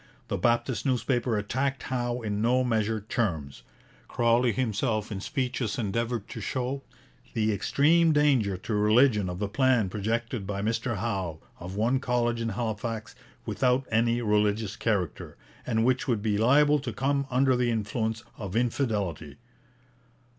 The 0.29 0.37
Baptist 0.39 0.83
newspaper 0.83 1.37
attacked 1.37 1.83
Howe 1.83 2.23
in 2.23 2.41
no 2.41 2.63
measured 2.63 3.07
terms. 3.07 3.61
Crawley 4.07 4.51
himself 4.51 5.11
in 5.11 5.19
public 5.19 5.27
speeches 5.27 5.77
endeavoured 5.77 6.27
to 6.29 6.41
show 6.41 6.81
'the 7.35 7.53
extreme 7.53 8.11
danger 8.11 8.57
to 8.57 8.73
religion 8.73 9.29
of 9.29 9.37
the 9.37 9.47
plan 9.47 9.89
projected 9.89 10.47
by 10.47 10.63
Mr 10.63 10.97
Howe 10.97 11.37
of 11.59 11.75
one 11.75 11.99
college 11.99 12.41
in 12.41 12.49
Halifax 12.49 13.13
without 13.45 13.85
any 13.91 14.23
religious 14.23 14.75
character, 14.75 15.37
and 15.67 15.85
which 15.85 16.07
would 16.07 16.23
be 16.23 16.35
liable 16.39 16.79
to 16.79 16.91
come 16.91 17.27
under 17.29 17.55
the 17.55 17.69
influence 17.69 18.23
of 18.39 18.55
infidelity.' 18.55 19.37